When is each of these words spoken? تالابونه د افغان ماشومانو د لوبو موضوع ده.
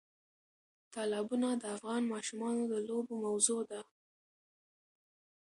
تالابونه 0.93 1.49
د 1.61 1.63
افغان 1.75 2.03
ماشومانو 2.13 2.63
د 2.71 2.73
لوبو 2.87 3.13
موضوع 3.25 3.61
ده. 3.71 3.81